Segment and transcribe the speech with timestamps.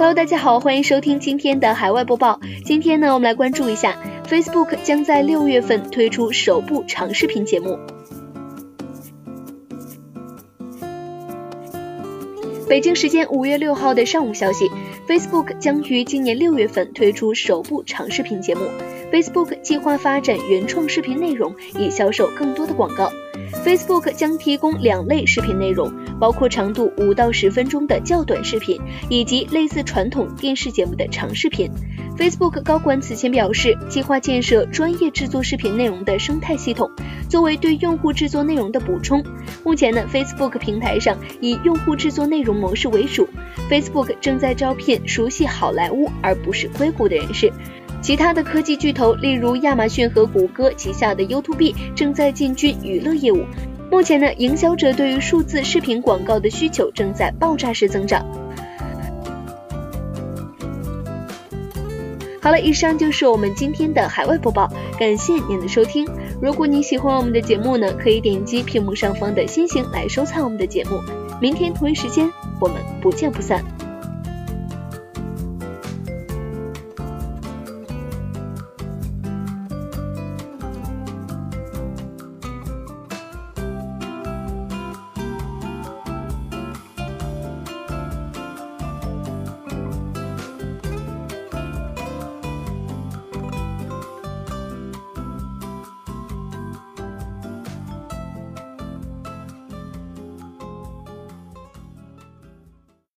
[0.00, 2.40] Hello，大家好，欢迎收听今天的海外播报。
[2.64, 7.78] 今天呢，我们来关注一下，Facebook 将在六月份推出首部长视频节目。
[12.66, 14.70] 北京时间五月六号的上午消息
[15.06, 18.62] ，Facebook 将于今年六月份推出首部长视频节目。
[19.12, 23.12] Facebook 计划发展原创视频内容，以销售更多的广告。
[23.66, 31.70] Facebook 将提供两类视频内容，包括长度五到十分钟的较短视频，以及类似传统电视节目的长视频。
[32.18, 36.90] Facebook 高管此前表示，计划建设专业制作视频内容的生态系统，
[37.28, 39.24] 作为对用户制作内容的补充。
[39.64, 43.26] 目前呢，Facebook 平台上以用户制作内容模式为主。
[43.70, 47.50] Facebook 正在招聘熟悉好莱坞而不是硅谷的人士。
[48.02, 53.44] 其他的科技巨头，例如亚马逊和谷歌旗下的 YouTube，正在进军娱乐业务。
[53.90, 58.24] 目前呢，营销者对于数字视频广告的需求正在爆炸式增长。
[62.40, 66.08] 好了，以上就是我们今天的海外播报，感谢您的收听。
[66.40, 71.02] 如果你喜欢我们的节目呢，可以点击屏幕上方的星星来收藏我们的节目。
[71.40, 73.62] 明天同一时间，我们不见不散。